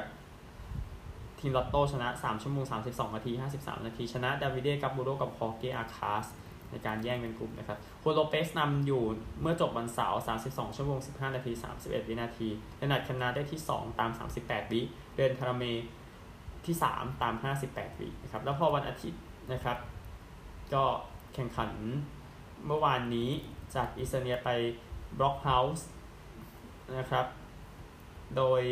[1.44, 6.26] ทีมลอตโต้ชนะ 3 ชั่วโมง 32 นาที 53 นาที ชนะดาวิเดกับบูโรกับพอเกอาคาส
[6.72, 9.04] ในการแย่งเป็นกลุ่มนะครับโคโลเปสนำอยู่
[9.42, 11.52] เมื่อจบวันเสาร์ 32 ชั่วโมง 15 นาที
[11.82, 14.82] 31 วินาทีเลนัดคนาได้ที่ 2 ตาม 38 วิ
[15.16, 15.64] เรนทาราเม
[16.66, 17.34] ที่ 3 ตาม
[17.68, 19.22] 58 วินะครับ แล้วพอวันอาทิตย์
[19.54, 19.78] นะครับ
[20.74, 20.84] ก็
[21.34, 21.72] แข่งขัน
[22.68, 23.30] เมื่อวานนี้
[23.76, 24.50] จากอิสเนียไป
[25.18, 25.88] บล็อกเฮาส์
[26.98, 27.26] นะครับ
[28.38, 28.64] โดย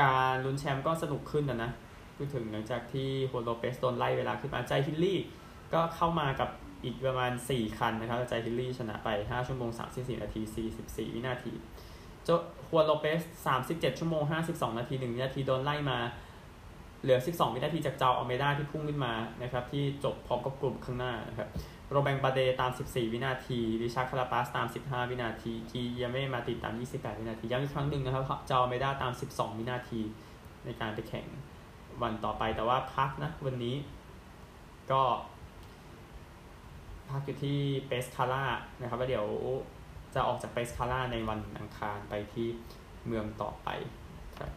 [0.00, 1.70] การลุ้นแชมป์ก็สนุกขึ้นนะนะ
[2.16, 5.20] พูดถึงหลังจากที่โฮโลเปสโดนไล่เวลาขึ้นมาใจฮินด์ลีย์
[5.74, 6.48] ก็เข้ามากับ
[6.84, 10.40] อีกประมาณ 4 คันนะครับใจฮินด์ลีย์ชนะไป 5 ชั่วโมง 34 นาที
[10.78, 11.52] 44 วินาที
[12.24, 12.28] โจ
[12.68, 13.20] ฮัวโลเปส
[13.60, 15.98] 37 ชั่วโมง 52 นาที1วินาที โดนไล่มา
[17.02, 21.48] เหลือ 12 วินาทีจากเจาอัลเมด้าที่พุ่งขึ้นมานะครับที่จบพร้อมกับกลุ่มข้างหน้านะครับ
[21.92, 30.00] โรแบงบาเดตาม 14 วินาที ริชาร์ดคาราปาสตาม 15 วินาทีกิโยมมาร์แต็งตาม 28 วินาทีย้ำอีกครั้งหนึ่งนะครับเจาอัลเมด้าตาม 12 วินาที
[30.64, 31.26] ในการไปแข่ง
[32.02, 33.76] วันต่อไปแต่ว่าพักนะวันนี้
[34.90, 35.02] ก็
[37.10, 38.44] พักอยู่ที่เปสคาร่า
[38.80, 39.26] นะครับแล้วเดี๋ยว
[40.14, 42.46] จะออกจากเปสคาร่าในวันอังคารไปที่
[43.06, 43.68] เมืองต่อไป
[44.38, 44.52] ครับ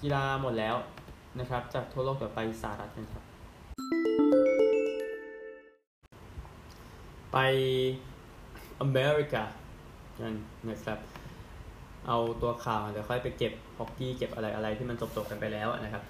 [0.00, 0.76] กีฬาหมดแล้ว
[1.38, 3.24] นะครับ จากทั่วโลกเดี๋ยวไปสหรัฐกันครับ
[7.32, 7.38] ไป
[8.80, 9.44] อเมริกา
[10.20, 10.34] กัน
[10.68, 10.98] นะครับ
[12.06, 16.02] เอาตัวข่าวเดี๋ยวค่อยไปเก็บฮอกกี้เก็บอะไรอะไรที่มันจบๆกันไปแล้วนะครับ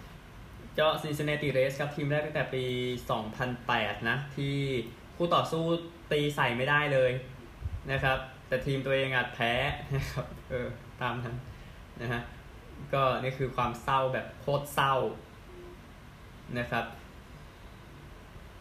[0.78, 2.64] ก็ซินซินเนติเรดส์ครับ ทีมแรกตั้งแต่ปี
[3.36, 4.56] 2008 นะ ที่
[5.16, 5.64] คู่ต่อสู้
[6.12, 7.12] ตีใส่ไม่ได้เลย
[7.92, 9.52] นะครับ แต่ทีมตัวเองอาจแพ้
[9.94, 10.68] นะครับเออ
[11.00, 11.36] ตามนั้น
[12.02, 12.20] นะฮะ
[12.94, 14.94] ก็นี่คือความเศร้าแบบโคตรเศร้า
[16.58, 16.84] นะครับ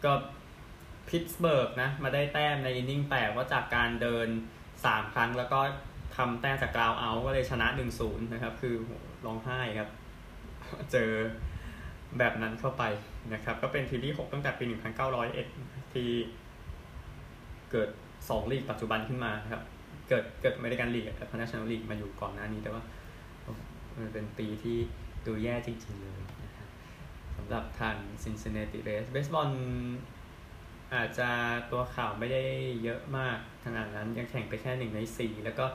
[0.04, 0.12] ก็
[1.08, 4.28] พิตสเบิร์กนะมาได้แต้มใน inning 8 ว่าจากการเดิน
[4.72, 5.60] 3 ครั้งแล้วก็
[6.16, 7.66] ทำแต้มจาก ground out ก็เลยชนะ
[7.98, 8.74] 1-0 นะครับ คือ
[9.26, 9.88] ร้องไห้ครับ
[10.92, 11.10] เจอ
[12.18, 12.84] แบบนั้นเข้าไป
[13.34, 14.64] นะครับ ก็เป็นทีมที่ 6 ตั้งแต่ปี
[15.28, 16.08] 1901 ที่
[17.70, 17.88] เกิด
[18.20, 19.62] 2 ลีกปัจจุบันขึ้นมาครับ
[20.08, 22.82] เกิดเกิดอเมริกันลีกแต่เนชันแนลลีกมาอยู่ก่อนหน้านี้แต่ว่า
[23.98, 24.76] มันเป็นปีที่
[25.26, 26.12] ดูแย่จริงๆเลย
[27.36, 29.50] สำหรับทางซินซินเนติเรดส์เบสบอล
[30.94, 31.28] อาจจะ
[31.72, 32.42] ตัวข่าวไม่ได้
[32.84, 35.66] เยอะมากขนาดนั้นยังแข่งไปแค่หนึ่งในสี่แล้วก็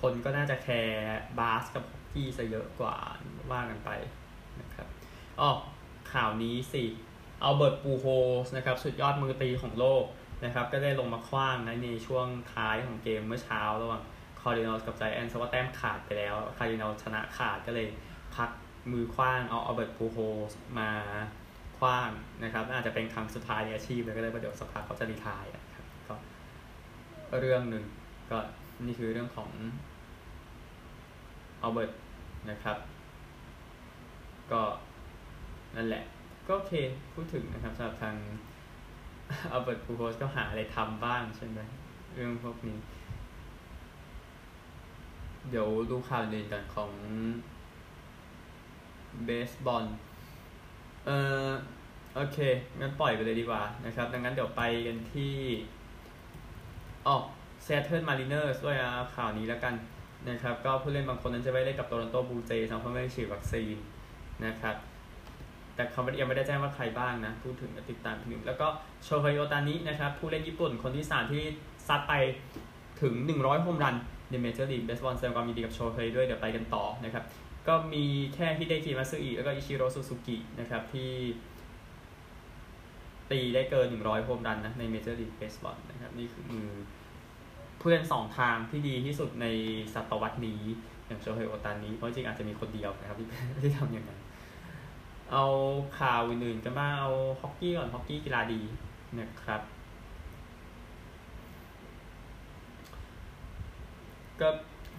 [0.00, 2.96] คนก็น่าจะแคร์บาสกับฮอกกี้ซะเยอะกว่า
[3.50, 3.90] ว่ากันไป
[4.60, 4.86] นะครับ
[5.40, 5.50] อ๋อ
[6.12, 6.84] ข่าวนี้สิ
[7.42, 8.06] อัลเบิร์ตปูโฮล
[8.44, 10.04] ส์นะครับสุดยอดมือตีของโลก
[10.44, 14.02] นะครับก็ได้ลงมาขว้างในช่วงท้ายของเกมเมื่อเช้าระหว่าง
[14.40, 17.88] คาร์ดินัลกับไจแอนซ์ว่าแต้มขาดไปแล้วคาร์ดินัลชนะขาดก็เลย
[18.36, 18.50] พัก
[18.92, 20.18] มือขว้างเอาอัลเบิร์ตปูโฮ
[20.50, 20.90] สมา
[21.84, 22.10] ว้าง
[22.44, 27.84] นะครับอาจจะเป็นครั้งสุดท้ายในอาชีพเลยก็เลยว่าเดี๋ยวสักพักเขาจะรีทายนะครับก็เรื่องหนึ่ง
[28.30, 28.38] ก็
[28.86, 29.50] นี่คือเรื่องของ
[31.62, 31.92] อัลเบิร์ต
[32.50, 32.76] นะครับ
[34.52, 34.62] ก็
[35.76, 36.04] นั่นแหละ
[36.46, 36.74] ก็โอเค
[37.14, 38.16] พูดถึงนะครับสำหรับทาง
[39.52, 41.60] อัลเบิร์ตปูโฮสก็หาอะไรทำบ้างใช่ไหม
[42.14, 42.78] เรื่องพวกนี้
[45.50, 46.90] เดี๋ยวดูข่าวอื่นกันของ
[49.24, 49.84] เบสบอล
[51.06, 51.50] เอ่อ
[52.14, 52.38] โอเค
[52.80, 55.34] งั้นปล่อยไปเลยดีกว่านะครับ ดังนั้นเดี๋ยวไปกันที่
[57.06, 57.16] อ๋อ
[57.64, 58.76] Seattle Mariners ด้วย
[59.14, 59.74] ข่าวนี้แล้วกัน
[60.30, 63.76] นะครับ ก็ผู้เล่นบางคนนั้นจะไปเล่นกับ Toronto Blue Jays สำหรับไม่ได้ฉีดวัคซีน
[64.46, 64.76] นะครับ
[65.74, 68.66] แต่เขายังไม่ได้แจ้งว่าใครบ้างนะ พูดถึงติดตามหนึ่งแล้วก็
[69.04, 71.42] โชเฮโอตานินะครับ ผู้เล่นญี่ปุ่นคนที่3ที่
[71.88, 72.14] ซัดไป
[73.02, 73.96] ถึง 100โฮมรัน
[74.30, 77.24] ในเมเจอร์ลีกเบสบอลแสดงความยินดีกับโชเฮด้วยเดี๋ยวไปกันต่อนะครับ
[77.68, 81.10] ก็มีแค่ฮิเดกิมาซึอิแล้วก็อิชิโรซูซูกินะครับที่
[83.30, 86.68] ตีได้เกิน 100โฮมรันนะในเมเจอร์ลีกเบสบอลนะครับนี่คือมือ
[87.80, 89.46] เพื่อนสองทางที่ดีที่สุดใน
[89.94, 90.62] ศตวรรษนี้
[91.06, 93.28] อย่างโชเฮโอตานิเพราะจริงอาจจะมีคนเดียวนะครับที่
[93.64, 94.20] ที่ทำอย่างนั้น
[95.32, 95.44] เอา
[95.98, 98.60] ข่าวอื่นๆกันบ้างเอาฮอกกี้ก่อนฮอกกี้กีฬาดี
[99.20, 99.60] นะครับ
[104.40, 104.48] ก็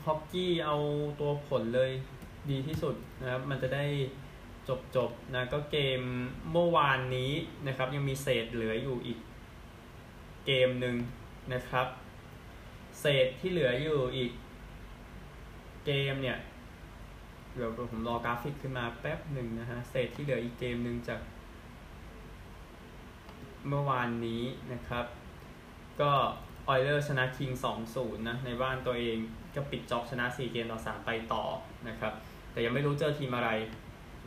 [0.05, 0.77] ฮอกกี้เอา
[1.19, 1.91] ตัวผลเลย
[2.51, 3.85] ดีที่สุดนะครับ มันจะได้
[4.69, 6.01] จบจบนะ ก็เกม
[6.51, 7.31] เมื่อวานนี้
[7.67, 9.19] นะครับ ยังมีเศษเหลืออยู่อีก
[10.45, 10.95] เกมหนึ่ง
[11.53, 11.87] นะครับ
[13.01, 14.31] เศษที่เหลืออยู่อีก
[15.85, 16.37] เกมเนี่ย
[17.55, 21.19] เดี๋ยวผมรอกราฟิกขึ้นมาแป๊บหนึ่งนะฮะ เศษที่เหลืออีกเกมหนึ่งจาก
[23.67, 25.05] เมื่อวานนี้นะครับ
[26.01, 26.11] ก็
[26.67, 27.51] Oilers ชนะ Kings
[27.89, 29.17] 2-0 นะ ในบ้านตัวเอง
[29.55, 31.43] ก็ปิด job ชนะ 4 เกมต่อ 3 ไปต่อ
[31.87, 32.13] นะครับ
[32.55, 33.49] แต่ยังไม่รู้เจอทีมอะไร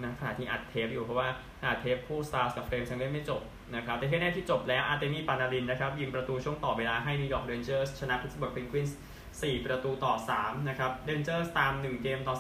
[0.03, 1.29] นะขณะที่อัดเทปอยู่เพราะว่า
[1.65, 3.43] อัดเทปคู่ Stars กับ Flames ยังเล่นไม่จบ
[3.77, 8.99] นะครับแต่ที่แน่ที่จบแล้ว Artemi Panarin นะครับยิงประตูช่วงต่อเวลาให้ New York Rangers ชนะ Pittsburgh Penguins
[9.31, 12.37] 4ประตูต่อ3นะครับ Rangers ตาม1เกมต่อ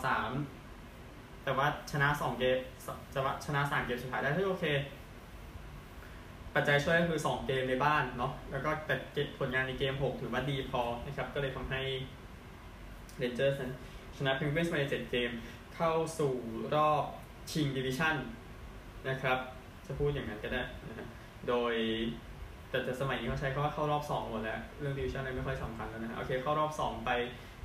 [0.70, 2.58] 3แต่ว่าชนะ2เกม
[3.12, 4.64] จะว่าชนะ3เกมสุดท้ายได้ที่โอเค
[6.54, 8.94] ปัจจัยช่วยก็คือ2เกมในบ้านเนาะแล้วก็แต่
[9.38, 11.80] ผลงานในเกม6ถือว่าดีพอนะครับก็เลยทำให้
[13.18, 13.72] Rangers นั้น
[14.16, 15.30] ชนะ Penguins มาใน7เกม
[15.78, 16.34] เข้าสู่
[16.76, 17.04] รอบ
[17.50, 18.16] ชิง division
[19.08, 19.38] นะครับ
[19.86, 21.08] จะพูดอย่างนั้นก็ได้นะ
[21.48, 21.74] โดย
[22.70, 27.10] แต่แต่สมัยนี้เขาใช้คำว่าเข้ารอบ 2 หมดแล้ว เรื่อง division อะไรไม่ค่อยสำคัญแล้วนะโอเค เข้ารอบ 2 ไป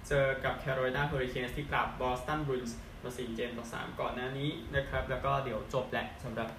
[0.08, 6.49] เจอกับ Carolina Hurricanes ที่ปราบ Boston Bruins มา4เกมต่อ3ก่อนหน้านี้นะครับ แล้วก็เดี๋ยวจบแหละสำหรับ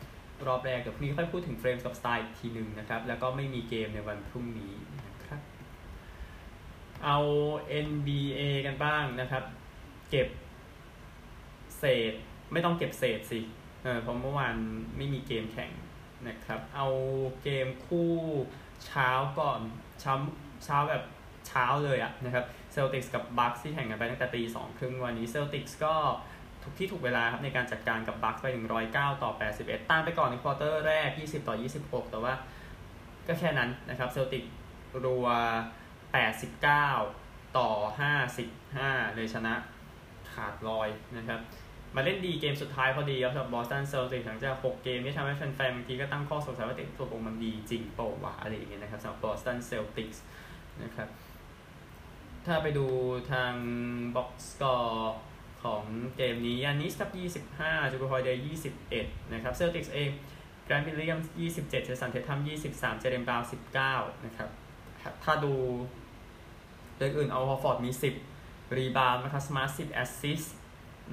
[0.47, 4.75] รอบแรกเดี๋ยวพรุ่งนี้ค่อยพูดถึง Flames กับ Stars ทีหนึ่งนะครับ แล้วก็ไม่มีเกมในวันพรุ่งนี้
[5.07, 5.41] นะครับ
[7.05, 7.19] เอา
[7.87, 9.45] NBA กันบ้างนะครับ
[10.11, 10.29] เก็บ
[11.85, 12.13] เศษ
[12.53, 13.41] ไม่ต้องเก็บเศษสิ
[13.83, 14.57] เออเพราะเมื่อวาน
[14.97, 15.71] ไม่มีเกมแข่ง
[16.29, 16.89] นะครับ เอา
[17.43, 18.13] เกมคู่
[18.87, 19.61] เช้าก่อน
[20.01, 20.15] เช้า
[20.65, 21.03] เช้าแบบ
[21.49, 25.95] เช้าเลยอะนะครับ Celtics กับ Bucks ที่แข่งกันไปตั้งแต่ตีสองครึ่งวันนี้ Celtics ก็
[26.63, 28.47] ถูกที่ถูกเวลาครับในการจัดการกับ Bucks ไป
[28.85, 31.57] 109 ต่อ 81 ตามไปก่อนใน quarter แรก 20 ต่อ
[32.05, 32.35] 26 แต่ว่า
[33.27, 34.45] ก็แค่นั้นนะครับ Celtics
[35.05, 35.27] รัว
[36.43, 37.69] 89 ต่อ
[38.43, 39.55] 55 เลยชนะ
[40.33, 41.41] ขาดลอยนะครับ
[41.97, 50.23] มาเล่นดีเกมสุดท้ายพอดีครับสำหรับ Boston Celtics หลังจาก 6 เกมที่ทำให้แฟนๆบางทีก็ตั้งข้อสงสัยว่าเติดตัววงมันดีจริงเปล่าวะอะไรอย่างเงี้ยนะครับสำหรับ Boston Celtics
[50.83, 51.09] นะครับ
[52.47, 52.87] ถ้าไปดู
[53.33, 53.55] ทาง
[54.17, 55.15] box score
[55.63, 55.85] ของ
[56.17, 57.11] เกมนี้ Giannis ครับ
[57.57, 58.43] 25 Jrue Holiday
[58.87, 60.11] 21 นะครับ Celtics เอง
[60.65, 63.49] Grant Williams 27 Jayson Tatum 23 Jaylen Brown
[63.87, 64.51] 19 นะครับ
[65.25, 65.55] ถ้าดู
[66.97, 67.91] เรื่องอื่นเอา Horford มี
[68.35, 70.43] 10 rebound นะครับ Smart 10 แอสซิส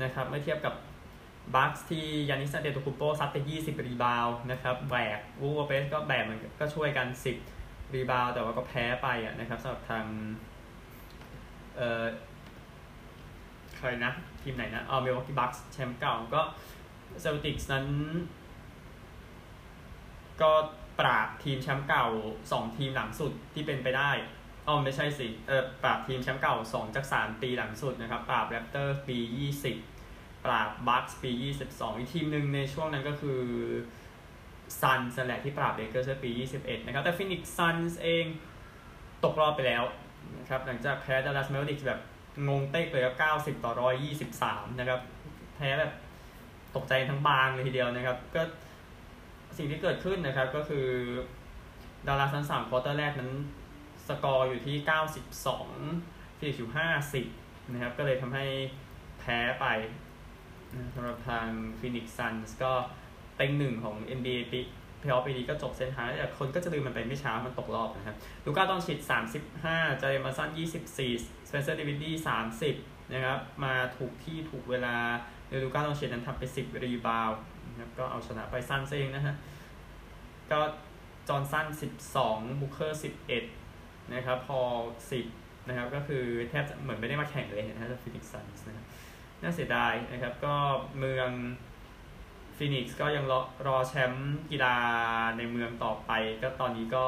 [0.04, 0.76] นะครับเมื่อเทียบกับ
[1.56, 7.08] Bucks ที่ Giannis Antetokounmpo ซัดไป 20 rebound นะครับแบกวูเปสก็แบกมันก็ช่วยกัน
[7.52, 10.06] 10 rebound แต่ว่าก็แพ้ไปอะนะครับสำหรับทาง
[11.76, 12.06] เอ่อ
[13.78, 16.42] ใครนะ ทีมไหนนะเอา Milwaukee Bucks แชมป์เก่าก็
[17.22, 17.86] Celtics นั้น
[20.42, 20.52] ก็
[21.00, 22.08] ปราบทีมแชมป์เก่า
[22.42, 24.12] 2 ทีมหลังสุดที่เป็นไปได้
[24.68, 29.18] อ๋อไม่ใช่สิเออปราบทีมแชมป์เก่า 2 จาก 3 ปีหลังสุดนะครับ ปราบ Raptors ปี
[29.82, 31.32] 20 ปราบ Bucks ปี
[31.64, 33.42] 22 อีกทีมหนึ่งในช่วงนั้นก็คือ
[34.82, 38.26] Suns แหละที่ปราบเลเกอร์สปี 21 นะครับ แต่ Phoenix Suns เอง
[39.24, 39.84] ตกรอบไปแล้ว
[40.40, 42.02] นะครับหลังจากแพ้ Dallas Mavericks แบบ
[42.48, 43.72] งงเต้กเลยครับ90 ต่อ
[44.28, 45.00] 123 นะครับ
[45.56, 45.92] แพ้แบบ
[46.76, 48.42] ตกใจทั้งบางเลยทีเดียวนะครับ ก็
[49.58, 50.88] สิ่งที่เกิดขึ้นนะครับก็คือ
[52.08, 53.32] ดาราซั้นสาม quarter แรกนั้น
[54.12, 54.76] สกอร์อยู่ที่
[55.58, 56.72] 92 Phoenix อยู่
[57.20, 58.46] 50 นะครับ ก็เลยทำให้
[59.20, 59.66] แพ้ไป
[60.96, 61.48] สำหรับทาง
[61.80, 62.74] Phoenix Suns ก็
[63.38, 64.60] เต็งหนึ่งของ NBA ปี
[65.00, 69.00] เพลย์ออฟปีนี้ก็จบเส้นทางแต่คนก็จะลืมมันไปไม่ช้ามันตกรอบนะครับ Luka Doncic
[69.50, 72.14] 35 Jalen Brunson 24 Spencer Dinwiddie
[72.64, 74.96] 30 นะครับ มาถูกที่ถูกเวลา
[75.48, 77.30] Luka Doncic นั้นทำไป 10 rebound
[77.70, 79.36] นะครับก็เอาชนะไป Suns เองนะฮะ
[80.52, 80.60] ก็
[81.28, 81.66] Johnson
[82.14, 83.61] 12 Booker 11
[84.14, 84.60] นะครับพอ
[85.16, 88.86] 10นะครับก็คือแทบเหมือนไม่ได้มาแข่งเลยนะฮะ Phoenix Suns นะครับ
[89.42, 90.56] น่าเสียดายนะครับก็
[91.00, 91.30] เมือง
[92.58, 94.78] Phoenix ก็ยังรอรอแชมป์กีฬา
[95.38, 97.06] ในเมืองต่อไปก็ตอนนี้ก็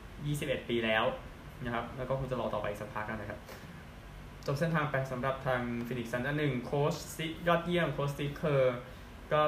[0.00, 1.04] 21 ปีแล้ว
[1.64, 3.40] นะครับแล้วก็คงจะรอต่อไปสักพักกันนะครับ
[4.46, 6.94] จบเส้นทางไปสำหรับทาง Phoenix Suns อันหนึ่งโค้ช
[7.48, 8.76] ยอดเยี่ยมโค้ช Steve Kerr
[9.32, 9.42] ก็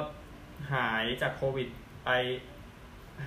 [0.73, 1.67] หายจากโควิด
[2.05, 2.09] ไป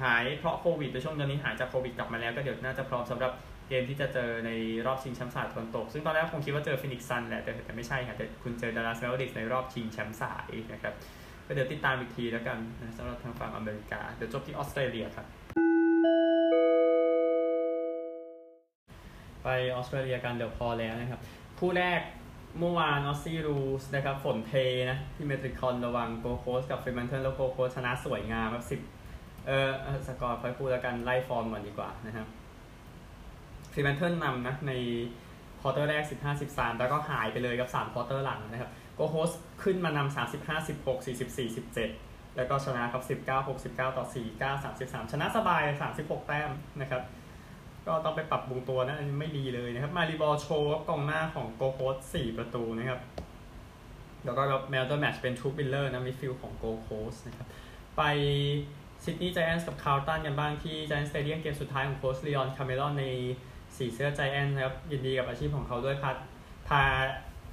[0.02, 3.32] หายเพราะโควิดในช่วงตอนนี้หายจากโควิดกลับมาแล้วก็เดี๋ยวน่าจะพร้อมสำหรับ
[3.68, 4.50] เกมที่จะเจอใน
[4.86, 10.94] รอบชิงแชมป์สายตะวันตก ซึ่งตอนแรกคงคิดว่าเจอ Phoenix Suns แหละแต่แต่ไม่ใช่ฮะแต่คุณเจอ Dallas Mavericks ในรอบชิงแชมป์สายนะครับ
[11.46, 15.26] ก็เดี๋ยวติดตามอีกทีแล้วกันนะสำหรับทางฝั่งอเมริกา เดี๋ยวจบที่ออสเตรเลียครับ
[19.42, 21.20] ไปออสเตรเลียกันเดี๋ยวพอแล้วนะครับ
[21.58, 22.00] คู่แรก
[22.58, 24.54] เมื่อวาน Aussie Rules นะครับฝนเท
[24.90, 28.80] นะที่ Metricon ระหว่าง Gold Coast กับ Fremantle แล้ว Gold Coast ชนะสวยงามครับสิบ
[29.46, 29.70] เอ่อ
[30.06, 32.26] สกอร์ค่อยพูดแล้วกันไล่ฟอร์มก่อนดีกว่านะครับ
[33.74, 34.72] Fremantle นำนะใน
[35.60, 36.04] quarter แรก
[36.42, 39.30] 15-13 แล้วก็หายไปเลยกับ 3 quarter หลังนะครับ Gold Coast
[39.62, 41.56] ขึ้นมานำ35 16 44
[41.86, 44.04] 17 แล้วก็ชนะครับ 19 69 ต่อ
[44.38, 45.62] 49 33 ชนะสบาย
[45.96, 47.02] 36 แต้มนะครับ
[47.86, 53.00] ก็ต้องไปปรับปรุงตัวนะไม่ดีเลยนะครับ Mabior Chol กองหน้าของ Gold Coast 4ประตูนะครับ
[54.24, 57.46] แล้วก็ man of the match เป็น Touk Miller นะมิดฟิลด์ของ Gold Coast นะครับ
[57.96, 58.02] ไป
[59.04, 63.04] ซิดนีย์ Giants กับ Carlton กันบ้างที่ Giants Stadium เกมสุดท้ายของโค้ช Leon Cameron ใน
[63.76, 66.16] สีเสื้อไจแอนนะครับยินดีกับอาชีพของเขาด้วยพัด
[66.68, 66.82] พา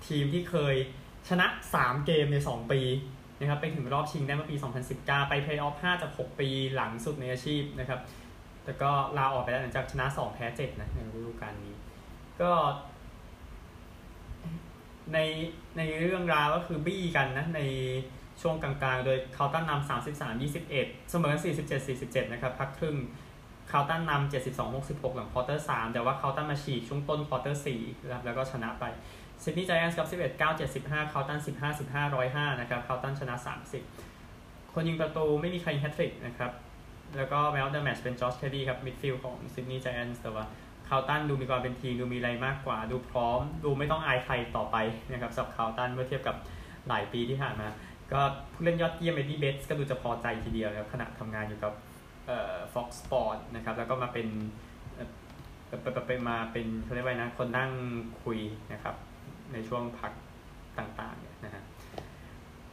[0.08, 0.76] ทีมที่เคย
[1.30, 2.82] ชนะ 3 เกมใน 2 ปี
[3.40, 4.56] นะครับไปถึงรอบชิงได้เมื่อปี
[4.94, 8.00] 2019 ไปเพลย์ออฟ 5 จาก 6 ปีหลังสุดในอาชีพนะครับ
[8.64, 11.76] แต่ก็ลาออกไปแล้วหลังจากชนะ 2 แพ้ 7 นะในฤดูกาลนี้
[12.42, 12.52] ก็
[15.14, 15.18] ใน
[15.78, 17.62] ในเรื่องราวก็คือบี้กันนะใน
[18.42, 20.70] ช่วงกลางๆ โดย Carlton นำ33 21
[21.12, 22.96] เสมอ 47 47 นะครับ พักครึ่ง
[23.72, 28.86] Carlton นำ72 66 หลัง quarter 3แต่ว่า Carlton มาฉีกช่วงต้น quarter 4นะครับแล้วก็ชนะไป
[29.44, 30.44] ซิดนีย์ Giants กับ11 9
[30.82, 33.36] 75 Carlton 15 15 105 นะครับ Carlton ชนะ
[34.06, 36.52] 30 คนยิงประตูไม่มีใครแฮตทริกนะครับ
[37.18, 40.44] แล้วก็ man of the match เป็นจอร์จเคดดี้ครับมิดฟิลด์ของซิดนีย์ Giants แต่ว่า
[40.88, 44.78] Carlton ดูมีความเป็นทีมดูมีอะไรมากกว่า ดูพร้อม ดูไม่ต้องอายใครต่อไป
[45.12, 46.36] นะครับสำหรับ Carlton เมื่อเทียบกับ
[46.88, 47.68] หลายปีที่ผ่านมา
[48.12, 48.22] ก็
[48.54, 51.74] ผู้เล่นยอดเยี่ยม Eddie Betts ก็ดูจะพอใจทีเดียวครับขณะทำงานอยู่กับ
[52.28, 54.28] เอ่อ Fox Sport นะครับแล้วก็มาเป็น
[56.08, 57.72] ไปมาเป็นเขาเรียกว่านะคนนั่ง
[58.24, 58.40] คุย
[58.74, 58.96] นะครับ
[59.54, 60.12] ในช่วงพัก
[60.78, 61.64] ต่างๆเนี่ยนะฮะ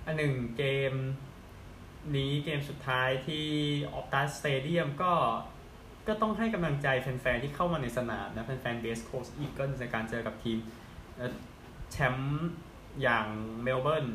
[0.04, 0.92] อันหนึ่งเกม
[2.16, 3.46] นี้เกมสุดท้ายที่
[3.94, 5.12] Optus Stadium ก็
[6.08, 10.58] ก็ต้องให้กำลังใจแฟนๆที่เข้ามาในสนามนะแฟนๆ West Coast Eagles ในการเจอกับทีม
[11.92, 12.48] แชมป์
[13.02, 13.26] อย่าง
[13.62, 14.06] เมลเบิร์น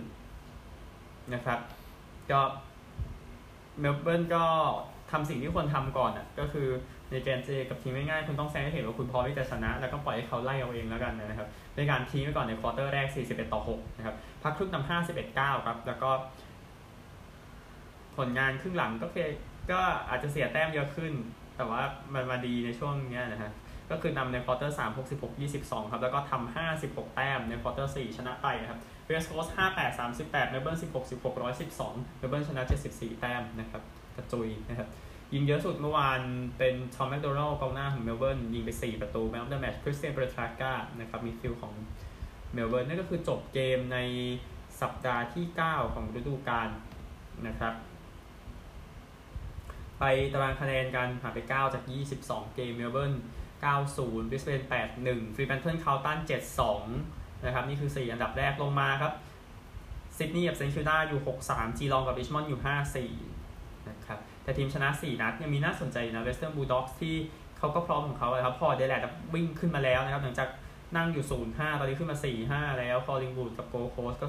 [1.33, 1.59] นะครับ
[2.31, 2.41] ก็
[3.79, 4.45] เมลเบิร์นก็
[5.13, 6.67] ทำสิ่งที่ควรทำก่อนอะก็คือ
[7.11, 16.09] ในเกมเจอกับทีมง่ายๆคุณต้องแสดงให้เห็นว่าคุณพร้อมที่จะชนะ แล้วก็ปล่อยให้เขาไล่เอาเองแล้วกันนะครับในการทิ้งไว้ก่อนใน quarter แรก 41 ต่อ 6 นะครับพักครึ่งนำ51 9 ครับ แล้วก็
[18.17, 19.27] ผลงานครึ่งหลังก็คือ
[19.71, 21.13] ก็อาจจะเสียแต้มเยอะขึ้น
[21.57, 21.81] แต่ว่า
[22.13, 23.51] มันมาดีในช่วงนี้นะฮะ
[23.91, 31.33] ก็คือนำใน quarter 3 66 22 ครับ แล้วก็ทำ56 แต้มใน quarter 4 ชนะไปนะครับ West Coast 58 38เมลเบิร์น16 16
[31.73, 33.81] 112เมลเบิร์นชนะ 74 แต้มนะครับ
[34.15, 34.89] กระจุยนะครับ
[35.33, 36.21] ยิงเยอะสุดเมื่อวาน
[36.57, 41.73] เป็น Tom McDonald กองหน้าของเมลเบิร์นยิงไป 4 ประตู man of the match Christian Petracca นะครับมิดฟิลด์ของ
[42.53, 43.97] เมลเบิร์นนั่นก็คือจบเกมใน
[44.81, 46.69] สัปดาห์ที่ 9 ของฤดูกาล
[47.47, 47.73] นะครับ
[49.99, 51.83] ไปตารางคะแนนกันผ่านไป 9 จาก
[52.19, 53.13] 22 เกมเมลเบิร์น
[53.71, 54.61] 90บริสเบน
[54.99, 56.17] 81 Fremantle Carlton
[56.81, 59.13] 72นะครับนี่คือ 4 อันดับแรกลงมาครับ
[60.17, 62.59] ซิดนีย์กับ St Kilda อยู่ 63 Geelong กับ Richmond อยู่
[63.32, 63.32] 54
[64.43, 67.15] แต่ทีมชนะ 4 นัดยังมีน่าสนใจนะ Western Bulldogs ที่
[67.57, 69.01] เขาก็พร้อมของเขาเลยครับ Port Adelaide
[69.33, 70.49] วิ่งขึ้นมาแล้วนะครับหลังจาก
[70.95, 71.25] นั่งอยู่
[71.57, 72.17] 0-5 ตอนนี้ขึ้นมา
[72.49, 74.27] 4-5 แล้ว Collingwood กับ Gold Coast ก็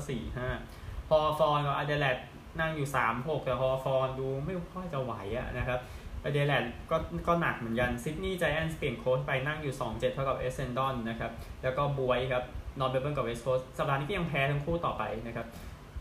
[0.54, 2.18] 4-5 Hawthorn กับ Adelaide
[2.60, 5.80] นั่งอยู่สามหกแต่ฮอฟอนดูไม่ค่อยจะไหวอะนะครับ
[6.20, 6.96] ไป Adelaide ก็
[7.26, 12.44] ก็หนักเหมือนกันซิดนีย์ Giants เปลี่ยนโค้ชไปนั่งอยู่ 2 7 เท่ากับ Essendon นะครับแล้วก็บ๊วยครับ
[12.80, 15.46] North Melbourne กับ West Coast สัปดาห์นี้ก็ยังแพ้ทั้งคู่ต่อไปนะครับ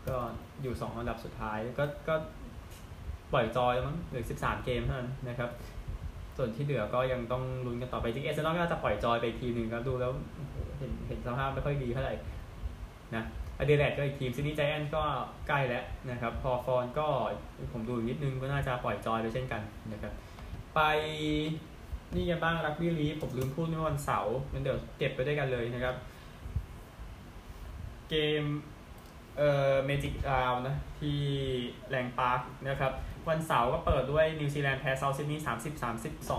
[0.08, 0.16] ก็
[0.62, 2.14] อยู่ 2 อันดับสุดท้ายก็ก็
[3.32, 5.50] ปล่อยจอยมั้งเหลือ13เกมเท่านั้นนะครับ
[6.36, 10.12] ส่วนที่เหลือก็ยังต้องลุ้นกันต่อไปจริง Essendon ก็จะปล่อยจอยไปทีหนึ่งครับดูแล้ว
[10.78, 12.14] เห็นเห็นสภาพไม่ค่อยดีเท่าไหร่
[13.14, 13.24] นะ
[13.58, 15.02] Adelaide ก็อีกทีมซิดนีย์ Giants ก็
[15.48, 17.06] ใกล้แล้วนะครับ พอฟอนก็
[17.72, 20.12] ผมดูนิดนึงก็น่าจะปล่อยจอยไปเช่นกันนะครับ
[20.74, 20.80] ไป
[22.14, 25.94] นี่กันบ้างรักบี้ลีกผมลืมพูดเมื่อวันเสาร์งั้นเดี๋ยวเก็บไปด้วยกันเลยนะครับ
[28.10, 28.42] เกม
[29.38, 31.18] เอ่อ Magic Round นะที่
[31.90, 32.92] Lang Park นะครับ
[33.28, 35.82] วันเสาร์ก็เปิดด้วยนิวซีแลนด์แพ้เซาท์ซิดนีย์30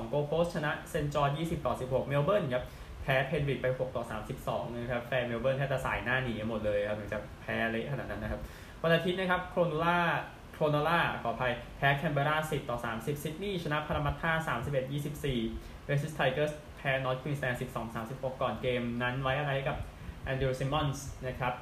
[0.03, 2.65] 32 Gold Coast ชนะ St George 20ต่อ16เมลเบิร์นครับ
[3.01, 4.03] แพ้ Penrith ไป6ต่อ
[4.41, 8.41] 32นะครับแฟนเมลเบิร์นแทบจะส่ายหน้าหนีหมดเลยครับหลังจากแพ้เละขนาดนั้นนะครับ
[8.83, 9.97] วันอาทิตย์นะครับ Cronulla
[10.53, 15.39] Cronulla ขออภัยแพ้แคนเบรา10ต่อ30ซิดนีย์ชนะ Parramatta 31 24เอ็ดยี่สิบสี่
[15.85, 19.77] Wests Tigers แพ้ North Queensland 12 36ก่อนเกมนั้นไว้อาลัยกับ
[20.23, 21.53] Andrew Symonds นะครับ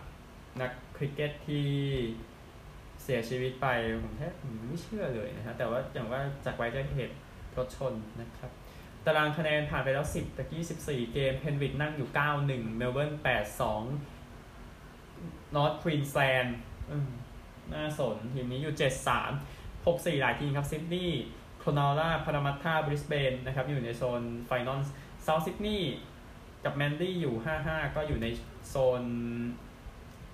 [0.61, 1.67] นักคริกเก็ตที่
[3.03, 3.67] เสียชีวิตไป
[4.03, 4.33] ผมแทบ
[4.67, 7.15] ไม่เชื่อเลยนะฮะแต่ว่าอย่างว่าจากไปด้วยเหตุ
[7.57, 8.51] รถชนนะครับ
[9.05, 12.09] ตารางคะแนนผ่านไปแล้ว 10ตะกี้14 เกม Penrith นั่งอยู่
[12.43, 13.11] 91 เมลเบิร์น
[14.13, 16.57] 82 North Queensland
[17.73, 18.75] น่าสน ทีมนี้อยู่
[19.39, 21.23] 73 64 หลายทีมครับซิดนีย์
[21.59, 24.79] Cronulla Parramatta บริสเบนนะครับอยู่ในโซน final
[25.23, 25.93] เซาท์ซิดนีย์
[26.63, 27.35] กับ Manly อยู่
[27.65, 28.27] 55 ก็อยู่ใน
[28.69, 29.03] โซน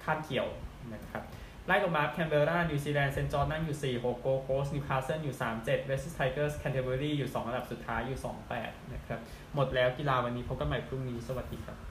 [0.04, 0.48] คาบเกี่ยว
[0.94, 1.24] นะครับ
[1.70, 8.52] ไล่ลงมาแคนเบรานิวซีแลนด์ St George นั่งอยู่ 4 6 Gold Coast Newcastle อยู่ 3 7เวสต์ไทเกอร์สแคนเทอร์เบอรี่อยู่ 2 อันดับสุดท้ายอยู่ 2
[8.62, 9.20] 8 นะครับ
[9.56, 11.89] หมดแล้วกีฬาวันนี้พบกันใหม่พรุ่งนี้ สวัสดีครับ